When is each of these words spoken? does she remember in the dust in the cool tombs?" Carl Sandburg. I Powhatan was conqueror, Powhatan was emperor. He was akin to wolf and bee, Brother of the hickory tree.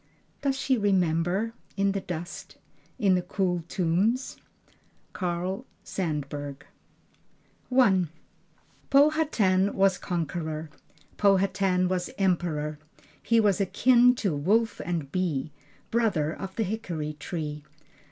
does 0.41 0.57
she 0.59 0.79
remember 0.79 1.53
in 1.77 1.91
the 1.91 2.01
dust 2.01 2.57
in 2.97 3.13
the 3.13 3.21
cool 3.21 3.63
tombs?" 3.67 4.37
Carl 5.13 5.63
Sandburg. 5.83 6.65
I 7.71 8.05
Powhatan 8.89 9.75
was 9.75 9.99
conqueror, 9.99 10.71
Powhatan 11.17 11.87
was 11.87 12.09
emperor. 12.17 12.79
He 13.21 13.39
was 13.39 13.61
akin 13.61 14.15
to 14.15 14.35
wolf 14.35 14.81
and 14.83 15.11
bee, 15.11 15.51
Brother 15.91 16.33
of 16.33 16.55
the 16.55 16.63
hickory 16.63 17.13
tree. 17.19 17.63